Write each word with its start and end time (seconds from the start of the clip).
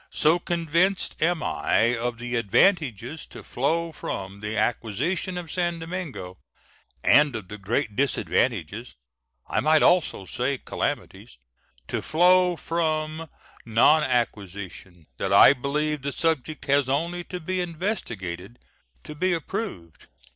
So 0.09 0.39
convinced 0.39 1.21
am 1.21 1.43
I 1.43 1.95
of 1.95 2.17
the 2.17 2.35
advantages 2.35 3.23
to 3.27 3.43
flow 3.43 3.91
from 3.91 4.39
the 4.39 4.57
acquisition 4.57 5.37
of 5.37 5.51
San 5.51 5.77
Domingo, 5.77 6.39
and 7.03 7.35
of 7.35 7.49
the 7.49 7.59
great 7.59 7.95
disadvantages 7.95 8.95
I 9.47 9.59
might 9.59 9.83
almost 9.83 10.33
say 10.33 10.57
calamities 10.57 11.37
to 11.87 12.01
flow 12.01 12.55
from 12.55 13.29
nonacquisition, 13.63 15.05
that 15.19 15.31
I 15.31 15.53
believe 15.53 16.01
the 16.01 16.11
subject 16.11 16.65
has 16.65 16.89
only 16.89 17.23
to 17.25 17.39
be 17.39 17.61
investigated 17.61 18.57
to 19.03 19.13
be 19.13 19.33
approved. 19.35 20.07